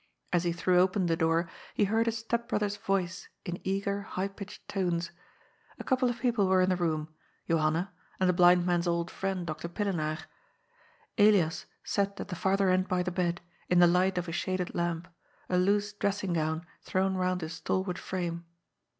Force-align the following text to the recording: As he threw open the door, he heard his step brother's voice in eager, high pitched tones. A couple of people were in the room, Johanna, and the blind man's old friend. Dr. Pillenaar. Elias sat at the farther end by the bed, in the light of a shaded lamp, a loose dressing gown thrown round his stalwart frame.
As 0.33 0.45
he 0.45 0.51
threw 0.51 0.79
open 0.79 1.05
the 1.05 1.15
door, 1.15 1.47
he 1.75 1.83
heard 1.83 2.07
his 2.07 2.17
step 2.17 2.49
brother's 2.49 2.75
voice 2.75 3.27
in 3.45 3.61
eager, 3.63 4.01
high 4.01 4.29
pitched 4.29 4.67
tones. 4.67 5.11
A 5.77 5.83
couple 5.83 6.09
of 6.09 6.21
people 6.21 6.47
were 6.47 6.59
in 6.59 6.71
the 6.71 6.75
room, 6.75 7.13
Johanna, 7.47 7.93
and 8.19 8.27
the 8.27 8.33
blind 8.33 8.65
man's 8.65 8.87
old 8.87 9.11
friend. 9.11 9.45
Dr. 9.45 9.67
Pillenaar. 9.69 10.17
Elias 11.19 11.67
sat 11.83 12.19
at 12.19 12.29
the 12.29 12.35
farther 12.35 12.69
end 12.71 12.87
by 12.87 13.03
the 13.03 13.11
bed, 13.11 13.41
in 13.69 13.77
the 13.77 13.85
light 13.85 14.17
of 14.17 14.27
a 14.27 14.31
shaded 14.31 14.73
lamp, 14.73 15.07
a 15.49 15.59
loose 15.59 15.93
dressing 15.93 16.33
gown 16.33 16.65
thrown 16.81 17.13
round 17.13 17.41
his 17.41 17.53
stalwart 17.53 17.99
frame. 17.99 18.45